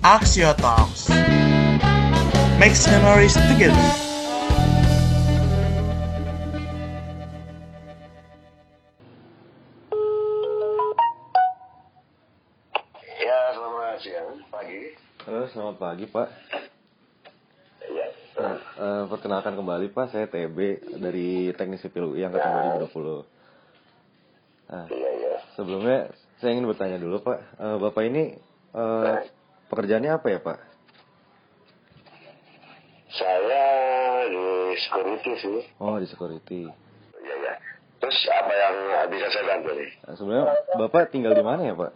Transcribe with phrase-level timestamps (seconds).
[0.00, 1.12] Axio Talks.
[2.56, 3.76] Makes memories together.
[13.20, 14.80] Ya, selamat siang, pagi.
[15.28, 16.28] Halo, selamat pagi Pak.
[17.84, 18.06] Ya,
[18.40, 20.58] Nah, eh, perkenalkan kembali Pak, saya TB
[20.96, 23.28] dari Teknik Sipil UI Angkatan 2020.
[24.72, 25.34] Nah, iya, iya.
[25.60, 26.08] sebelumnya
[26.40, 28.32] saya ingin bertanya dulu Pak, Eh, Bapak ini
[28.72, 29.28] eh,
[29.70, 30.58] pekerjaannya apa ya Pak?
[33.14, 33.64] Saya
[34.26, 35.58] di security sih.
[35.78, 36.66] Oh, di security.
[37.22, 37.54] Iya, iya.
[38.02, 38.74] Terus apa yang
[39.14, 39.90] bisa saya bantu nih?
[40.02, 41.92] Nah, sebenarnya Bapak tinggal di mana ya Pak?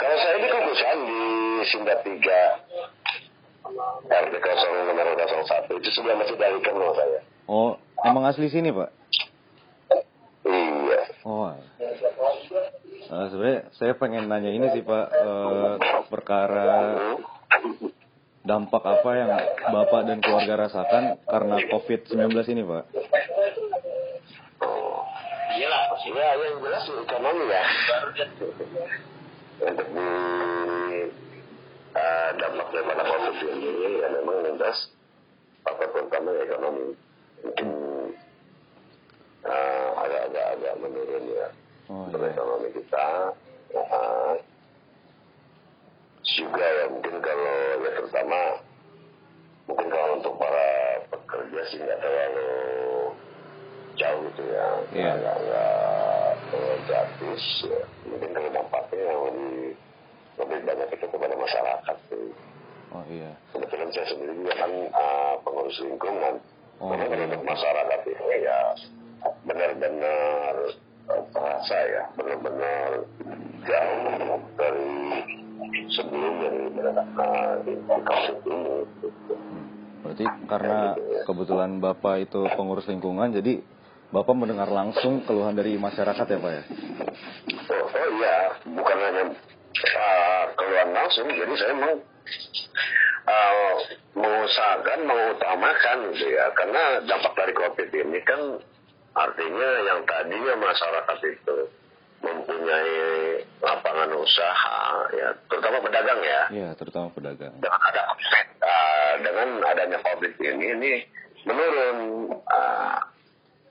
[0.00, 1.20] Kalau saya di Kukusan di
[1.68, 2.08] Sinda 3
[4.08, 7.20] RT 0 nomor 01 itu sudah masih dari kenal saya.
[7.44, 8.88] Oh, emang asli sini Pak?
[10.48, 11.00] Iya.
[11.28, 11.52] Oh,
[13.10, 15.74] Nah, sebenarnya saya pengen nanya ini sih Pak, eh,
[16.06, 16.94] perkara
[18.46, 19.30] dampak apa yang
[19.66, 22.84] Bapak dan keluarga rasakan karena COVID-19 ini Pak?
[24.62, 25.02] Oh.
[25.58, 25.74] Ya,
[26.38, 27.62] yang jelas ekonomi ya.
[29.58, 30.06] Untuk di
[31.90, 34.86] eh, dampak daripada COVID ini ya memang lintas
[35.66, 36.94] faktor pertama ya ekonomi.
[37.42, 37.68] Mungkin
[39.50, 41.50] eh, agak-agak agak menurun ya
[41.90, 42.30] Oh iya.
[42.30, 43.06] ekonomi kita.
[43.74, 44.34] Nah,
[46.22, 48.40] juga ya mungkin kalau ya terutama
[49.66, 50.68] mungkin kalau untuk para
[51.10, 52.50] pekerja sih nggak terlalu
[53.98, 55.12] jauh gitu ya Iya.
[55.18, 56.34] nggak nggak
[56.86, 57.82] gratis ya.
[58.06, 59.74] mungkin kalau dampaknya yang lebih
[60.38, 62.28] lebih banyak itu kepada masyarakat sih
[62.90, 63.30] Oh iya.
[63.50, 66.34] kebetulan saya sendiri juga kan uh, pengurus lingkungan
[66.80, 67.26] Oh, iya.
[67.26, 68.58] untuk masyarakat ini ya
[69.44, 70.54] benar-benar
[71.10, 73.04] uh, terasa ya benar-benar
[73.66, 74.90] jauh dari
[75.90, 76.60] sebelum dari
[77.18, 78.76] uh, COVID ini.
[80.00, 80.96] Berarti karena
[81.28, 83.60] kebetulan Bapak itu pengurus lingkungan, jadi
[84.10, 86.62] Bapak mendengar langsung keluhan dari masyarakat ya Pak ya?
[87.70, 88.38] Oh, oh iya,
[88.74, 89.24] bukan hanya
[89.78, 91.94] uh, keluhan langsung, jadi saya mau
[93.30, 93.74] uh,
[94.18, 98.40] mengusahakan, mengutamakan gitu ya, karena dampak dari COVID ini kan
[99.20, 101.56] artinya yang tadinya masyarakat itu
[102.20, 102.96] mempunyai
[103.60, 104.78] lapangan usaha,
[105.10, 107.52] ya, terutama pedagang ya, Iya, terutama pedagang.
[107.56, 108.02] dengan ada
[108.60, 110.92] uh, dengan adanya COVID ini ini
[111.48, 111.98] menurun
[112.44, 112.98] uh,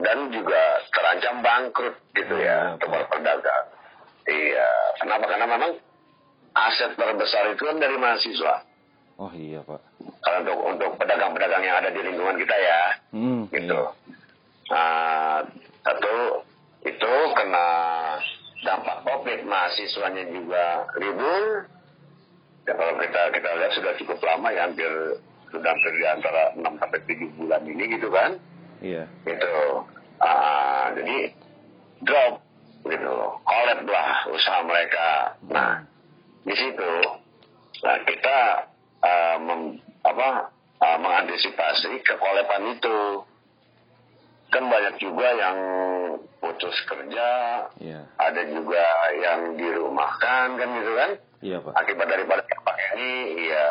[0.00, 3.64] dan juga terancam bangkrut gitu ya para pedagang.
[4.24, 5.24] Iya, kenapa?
[5.28, 5.72] Karena memang
[6.56, 8.54] aset terbesar itu kan dari mahasiswa.
[9.20, 9.80] Oh iya Pak.
[10.24, 12.80] Kalau untuk untuk pedagang-pedagang yang ada di lingkungan kita ya,
[13.12, 13.76] Hmm, gitu.
[13.76, 13.99] iya.
[14.70, 15.42] Nah,
[15.82, 16.46] satu
[16.86, 17.68] itu kena
[18.62, 21.66] dampak COVID, mahasiswanya juga libur.
[22.68, 25.18] Ya kalau kita kita lihat sudah cukup lama ya hampir
[25.50, 28.30] sudah hampir di antara 6 sampai 7 bulan ini gitu kan.
[28.78, 29.04] Iya.
[29.26, 29.56] Gitu.
[30.22, 31.34] Ah, jadi
[32.04, 32.34] drop
[32.86, 33.14] gitu.
[33.42, 35.34] Collab lah usaha mereka.
[35.50, 35.82] Nah,
[36.46, 36.92] di situ
[37.80, 38.38] nah kita
[39.02, 40.52] ah, mem- apa
[40.84, 43.24] ah, mengantisipasi kekolepan itu
[44.50, 45.58] kan banyak juga yang
[46.38, 47.28] putus kerja
[47.78, 48.00] Iya.
[48.18, 48.82] ada juga
[49.16, 51.72] yang dirumahkan kan gitu kan Iya Pak.
[51.72, 53.10] akibat daripada dampak ini
[53.48, 53.68] ya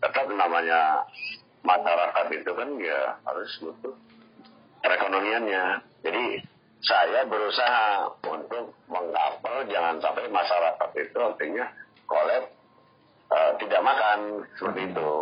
[0.00, 1.02] tetap namanya
[1.60, 3.94] masyarakat itu kan ya harus butuh
[4.80, 5.64] perekonomiannya
[6.00, 6.24] jadi
[6.80, 11.66] saya berusaha untuk mengapel jangan sampai masyarakat itu artinya
[12.04, 12.44] kolab
[13.28, 14.18] eh, tidak makan
[14.56, 15.12] seperti itu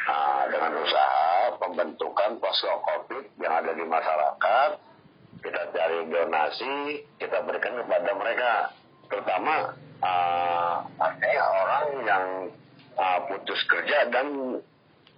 [0.00, 1.29] Nah, dengan usaha
[1.60, 4.70] pembentukan posko COVID yang ada di masyarakat,
[5.44, 8.52] kita cari donasi, kita berikan kepada mereka,
[9.12, 12.24] terutama uh, artinya orang yang
[12.96, 14.58] uh, putus kerja dan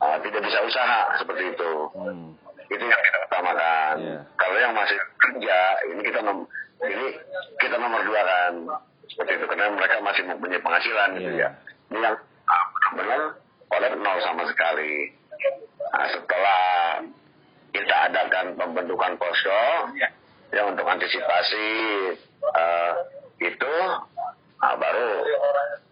[0.03, 1.73] uh, tidak bisa usaha seperti itu.
[1.95, 2.35] Hmm.
[2.71, 3.95] Itu yang kita utamakan.
[4.01, 4.19] Iya.
[4.39, 5.59] Kalau yang masih kerja,
[5.93, 6.39] ini kita nom
[6.83, 7.07] ini
[7.63, 8.53] kita nomor dua kan
[9.07, 11.47] seperti itu karena mereka masih mempunyai penghasilan gitu Iya.
[11.47, 11.51] ya.
[11.93, 12.17] Ini yang
[12.97, 13.21] benar
[13.73, 15.13] oleh nol sama sekali.
[15.93, 16.63] Nah, setelah
[17.73, 19.65] kita adakan pembentukan posko
[20.53, 20.63] ya.
[20.65, 21.69] untuk antisipasi
[22.49, 22.93] uh,
[23.41, 23.75] itu
[24.61, 25.11] nah, baru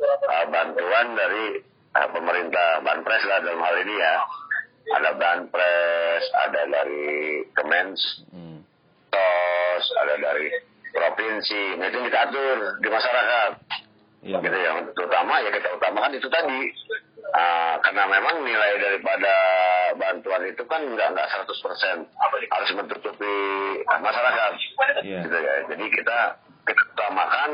[0.01, 1.61] uh, bantuan dari
[1.97, 4.15] uh, pemerintah Banpres lah dalam hal ini ya.
[4.91, 8.01] Ada Banpres ada dari Kemens
[8.33, 8.65] Hmm.
[9.13, 10.49] tos ada dari
[10.91, 11.77] provinsi.
[11.77, 13.53] Nah itu kita atur di masyarakat.
[14.21, 14.65] Iya gitu Pak.
[14.65, 16.61] ya terutama ya kita utamakan itu tadi
[17.31, 19.35] Ah, karena memang nilai daripada
[19.95, 22.07] bantuan itu kan nggak nggak 100%
[22.51, 23.35] harus menutupi
[23.87, 24.53] masyarakat.
[25.07, 25.21] Iya.
[25.25, 25.55] gitu ya.
[25.71, 26.19] Jadi kita
[26.67, 27.51] kita utamakan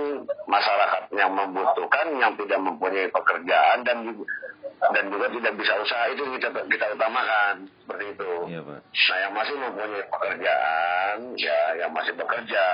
[0.48, 4.24] masyarakat yang membutuhkan yang tidak mempunyai pekerjaan dan juga
[4.92, 6.04] dan juga tidak bisa usaha.
[6.12, 7.54] Itu kita kita utamakan.
[7.84, 8.32] Seperti itu.
[8.48, 8.80] Iya, Pak.
[8.80, 12.64] Nah yang masih mempunyai pekerjaan ya yang masih bekerja.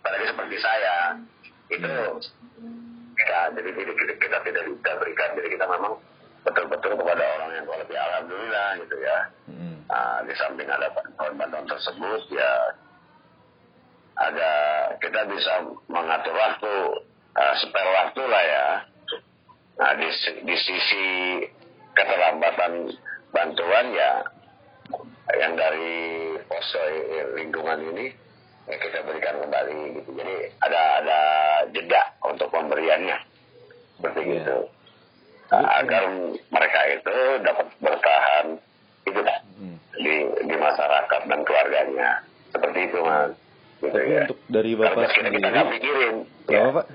[0.00, 0.96] Apalagi seperti saya.
[1.66, 1.92] Itu
[3.26, 5.94] ya jadi kita, kita, kita tidak bisa berikan jadi kita memang
[6.46, 9.18] betul-betul kepada orang yang quality alhamdulillah gitu ya.
[9.50, 9.76] Mm.
[9.90, 12.52] Nah, di samping ada bantuan-bantuan tersebut ya
[14.16, 14.50] ada
[14.96, 15.52] kita bisa
[15.92, 16.72] mengatur waktu
[17.36, 18.66] uh, spare waktu lah ya.
[19.76, 20.08] Nah di,
[20.40, 21.04] di sisi
[21.92, 22.96] keterlambatan
[23.28, 24.24] bantuan ya
[25.36, 26.80] yang dari posko
[27.36, 28.06] lingkungan ini
[28.66, 30.10] ya kita berikan kembali gitu.
[30.12, 31.18] Jadi ada ada
[31.68, 33.18] jeda untuk pemberiannya
[33.96, 34.36] seperti Iya.
[34.40, 34.58] itu.
[35.46, 36.02] Nah, agar
[36.44, 38.46] mereka itu dapat bertahan
[39.04, 39.26] hidup
[39.56, 39.76] Mm.
[39.96, 42.10] di di masyarakat dan keluarganya
[42.50, 43.30] seperti itu mas.
[43.78, 44.22] Gitu Tapi ya.
[44.26, 46.14] untuk dari Karena Bapak kita kita sendiri, nggak pikirin.
[46.16, 46.48] Ya.
[46.50, 46.86] kenapa Pak?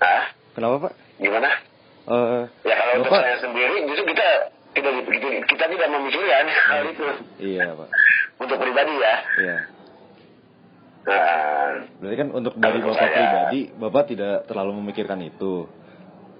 [0.00, 0.24] Hah?
[0.54, 0.92] Kenapa Pak?
[1.18, 1.50] Gimana?
[2.08, 4.26] Eh, Ya kalau untuk Bapak, saya sendiri justru kita
[4.70, 7.04] tidak begitu kita tidak memikirkan hal itu
[7.38, 7.88] iya Pak,
[8.42, 9.14] untuk pribadi ya.
[9.36, 9.56] iya.
[11.08, 15.66] Nah, Berarti kan untuk dari Bapak saya- pribadi, Bapak tidak terlalu memikirkan itu.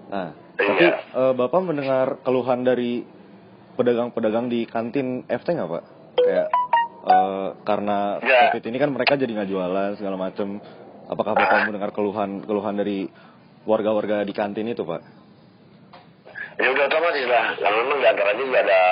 [0.09, 0.67] Nah, Iya.
[0.67, 3.03] tapi eh, Bapak mendengar keluhan dari
[3.75, 5.85] pedagang-pedagang di kantin FT nggak Pak?
[6.17, 6.49] Kayak
[7.01, 8.51] eh, karena Ya.
[8.51, 10.61] COVID ini kan mereka jadi nggak jualan segala macem.
[11.09, 13.09] Apakah Bapak mendengar keluhan keluhan dari
[13.65, 15.01] warga-warga di kantin itu Pak?
[16.57, 17.55] ya udah otomatis lah.
[17.57, 18.83] Karena memang di antaranya juga ada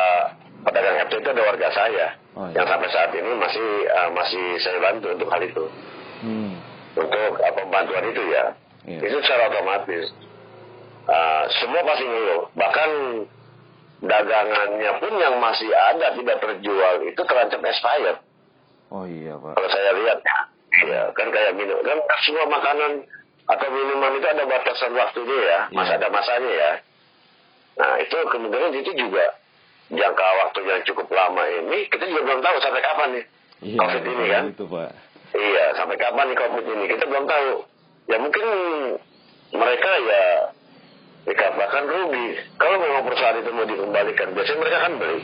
[0.62, 2.06] pedagang FT itu ada warga saya
[2.36, 2.60] Oh, iya.
[2.60, 5.64] yang sampai saat ini masih eh, masih saya bantu untuk hal itu.
[6.20, 6.52] Hmm,
[6.92, 8.52] Untuk apa bantuan itu ya.
[8.84, 9.00] Iya.
[9.04, 10.12] Itu secara otomatis.
[11.06, 12.50] Uh, semua pasti ngeluh.
[12.52, 12.90] Bahkan
[14.02, 18.18] dagangannya pun yang masih ada tidak terjual itu terancam expired.
[18.92, 19.56] oh iya Pak.
[19.56, 20.38] Kalau saya lihat ya,
[20.84, 23.02] ya kan kayak minum kan semua makanan
[23.46, 25.98] atau minuman itu ada batasan waktunya ya, masa Iya.
[26.02, 26.72] ada masanya ya.
[27.76, 29.24] Nah itu kemungkinan itu juga
[29.86, 33.26] jangka waktu yang cukup lama ini kita juga belum tahu sampai kapan nih
[33.64, 34.44] Iya, COVID ini kan.
[34.52, 34.90] Itu Pak.
[35.32, 36.84] Iya, sampai kapan nih COVID ini?
[36.92, 37.48] Kita belum tahu.
[38.06, 38.46] Ya mungkin
[39.56, 40.24] mereka ya
[41.26, 42.26] dikatakan rugi.
[42.60, 45.20] Kalau memang perusahaan itu mau dikembalikan, biasanya mereka kan beli.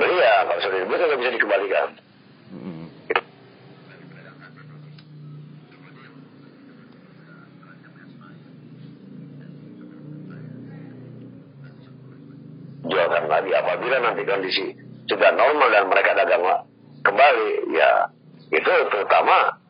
[0.00, 1.88] Beli ya, kalau sudah dibeli nggak bisa dikembalikan.
[2.50, 2.86] Hmm.
[13.20, 13.50] Jualkan lagi.
[13.52, 14.64] Apabila nanti kondisi
[15.04, 16.44] sudah normal dan mereka dagang
[17.04, 18.08] kembali, ya
[18.48, 19.60] itu terutama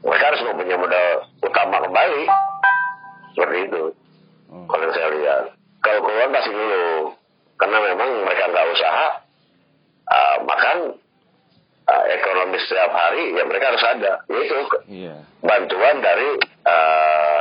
[0.00, 1.08] mereka harus mempunyai modal
[1.44, 2.24] utama kembali.
[3.36, 3.82] Seperti itu.
[4.48, 4.64] Oh.
[4.70, 5.44] kalau saya lihat.
[5.84, 7.12] Kalau keluar pasti dulu,
[7.60, 9.06] karena memang mereka nggak usaha,
[10.08, 10.76] uh, makan
[11.84, 14.12] uh, ekonomi setiap hari, ya mereka harus ada.
[14.32, 14.56] Yaitu
[14.88, 15.16] Iya.
[15.44, 16.28] bantuan dari
[16.64, 17.40] uh,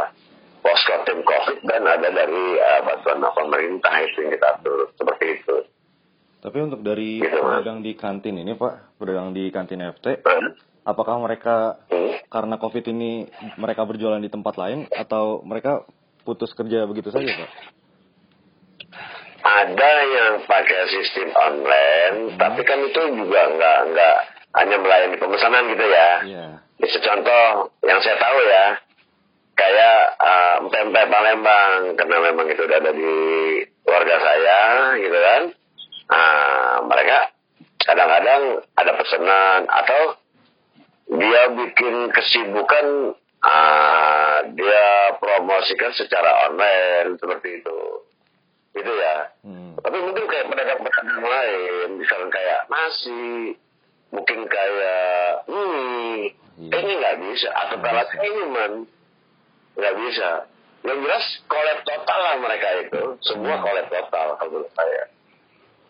[0.64, 5.56] posko tim COVID dan ada dari uh, bantuan pemerintah itu yang kita atur seperti itu.
[6.40, 10.56] Tapi untuk dari Gitu, pedagang di kantin ini Pak, pedagang di kantin FT, Hmm.
[10.84, 12.16] apakah mereka Hmm.
[12.28, 15.84] karena COVID ini mereka berjualan di tempat lain atau mereka
[16.24, 17.50] putus kerja begitu saja Pak?
[19.44, 24.16] Ada yang pakai sistem online, tapi kan itu juga nggak nggak
[24.56, 26.12] hanya melayani pemesanan gitu ya.
[26.24, 26.48] Iya.
[26.80, 28.66] Bisa contoh yang saya tahu ya,
[30.70, 33.14] pempek Palembang, karena memang itu udah ada di
[33.84, 34.62] keluarga saya,
[35.00, 35.42] gitu kan.
[36.14, 37.18] Nah, mereka
[37.84, 38.42] kadang-kadang
[38.78, 40.02] ada pesanan atau
[41.14, 44.86] dia bikin kesibukan, uh, dia
[45.20, 47.80] promosikan secara online seperti itu,
[48.78, 49.34] gitu ya.
[49.44, 49.76] Hmm.
[49.84, 53.58] Tapi mungkin kayak pedagang-pedagang lain, misalnya kayak nasi,
[54.14, 55.24] mungkin kayak
[56.54, 56.70] Iya.
[56.70, 57.50] kayaknya nggak bisa.
[57.50, 58.22] Atau alat bisa.
[58.22, 58.72] minuman,
[59.74, 60.30] nggak bisa.
[60.84, 63.64] Yang jelas kolab total lah mereka itu, semua Hmm.
[63.64, 65.04] kolab total kalau menurut saya.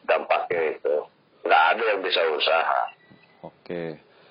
[0.03, 0.95] Dampaknya itu,
[1.41, 2.81] nggak ada yang bisa usaha.
[3.41, 3.83] Oke.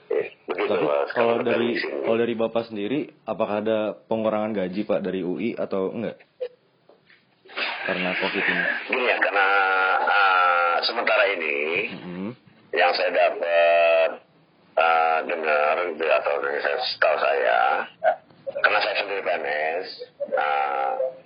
[0.09, 1.09] Eh, begitu Tapi mas.
[1.11, 2.04] kalau Kalau dari sini.
[2.04, 6.21] kalau dari Bapak sendiri, apakah ada pengurangan gaji Pak dari UI atau enggak?
[7.83, 8.64] Karena COVID ini.
[8.88, 9.47] Gini ya, karena
[9.99, 11.57] ah, sementara ini
[11.90, 12.31] Hmm.
[12.71, 14.11] yang saya dapat
[14.73, 17.59] uh, dengar atau yang saya tahu saya
[18.54, 19.87] karena saya sendiri PNS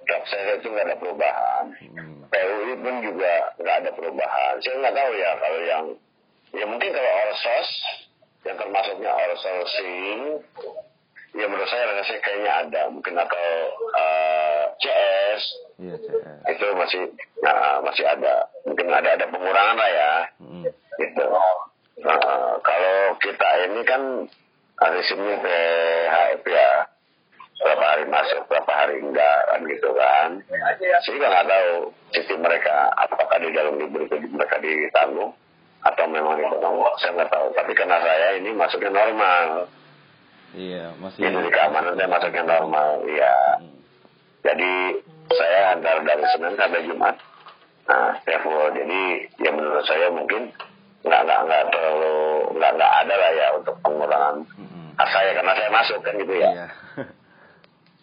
[0.07, 1.65] job saya itu nggak ada perubahan
[1.97, 2.27] Hmm.
[2.27, 5.85] PUI pun juga nggak ada perubahan saya nggak tahu ya kalau yang
[6.53, 7.71] ya mungkin kalau orsos
[8.43, 10.21] yang termasuknya outsourcing
[11.35, 13.47] ya menurut saya rasanya kayaknya ada mungkin atau
[13.93, 15.43] uh, CS
[15.77, 16.57] Iya, CS.
[16.57, 17.01] itu masih
[17.45, 20.65] nah, masih ada mungkin ada ada pengurangan lah ya Hmm.
[20.97, 21.25] gitu.
[21.97, 24.03] Nah, kalau kita ini kan
[25.03, 26.86] sini PHF ya.
[27.67, 30.29] Berapa hari masuk, berapa hari enggak kan gitu kan.
[31.03, 31.71] Sehingga nggak tahu
[32.15, 35.35] sistem mereka apakah di dalam libur itu mereka ditanggung
[35.83, 36.57] atau memang itu
[37.03, 37.47] saya nggak tahu.
[37.59, 39.67] Tapi karena saya ini masuknya normal,
[40.57, 43.35] Iya, masih jadi keamanan saya masuknya normal, iya.
[43.61, 43.77] Hmm.
[44.41, 44.73] Jadi
[45.35, 47.17] saya antar dari Senin sampai Jumat.
[47.87, 48.73] Nah, saya full.
[48.73, 49.01] Jadi
[49.43, 50.55] ya menurut saya mungkin
[51.05, 52.17] nggak nggak nggak terlalu
[52.57, 54.37] nggak nggak ada lah ya untuk pengurangan
[54.97, 56.51] hak saya karena saya masuk kan gitu ya.
[56.51, 56.67] Iya.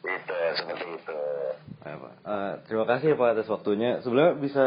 [0.03, 1.19] Itu seperti itu.
[1.83, 2.13] Pak.
[2.23, 3.99] Eh, terima kasih ya Pak atas waktunya.
[4.03, 4.65] Sebenarnya bisa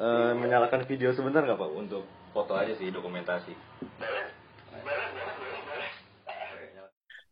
[0.00, 3.52] eh, menyalakan video sebentar nggak Pak untuk foto aja sih dokumentasi.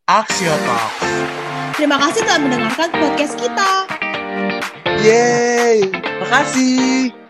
[0.08, 1.04] Axio Talks.
[1.76, 3.70] Terima kasih telah mendengarkan podcast kita.
[5.04, 5.84] Yeay,
[6.24, 7.27] makasih.